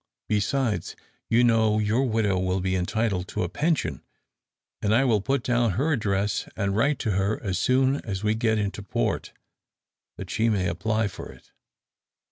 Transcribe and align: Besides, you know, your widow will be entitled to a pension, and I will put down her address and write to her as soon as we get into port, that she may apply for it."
Besides, 0.27 0.95
you 1.29 1.43
know, 1.43 1.77
your 1.77 2.01
widow 2.09 2.39
will 2.39 2.59
be 2.59 2.75
entitled 2.75 3.27
to 3.27 3.43
a 3.43 3.49
pension, 3.49 4.01
and 4.81 4.95
I 4.95 5.05
will 5.05 5.21
put 5.21 5.43
down 5.43 5.73
her 5.73 5.93
address 5.93 6.49
and 6.55 6.75
write 6.75 6.97
to 7.01 7.11
her 7.11 7.39
as 7.43 7.59
soon 7.59 7.97
as 7.97 8.23
we 8.23 8.33
get 8.33 8.57
into 8.57 8.81
port, 8.81 9.31
that 10.17 10.31
she 10.31 10.49
may 10.49 10.67
apply 10.67 11.07
for 11.07 11.29
it." 11.31 11.51